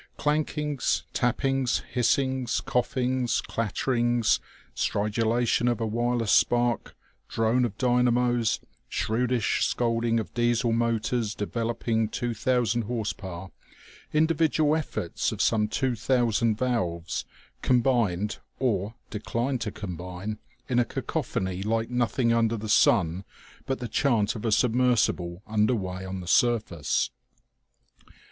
[0.17, 4.39] Clankings, tappings, hissings, coughings, clatterings,
[4.75, 6.95] stridulation of a wireless spark,
[7.27, 8.59] drone of dynamos,
[8.89, 13.51] shrewdish scolding of Diesel motors developing two thousand horsepower,
[14.11, 17.23] individual efforts of some two thousand valves,
[17.61, 23.23] combined or, declined to combine in a cacophony like nothing under the sun
[23.67, 27.11] but the chant of a submersible under way on the surface.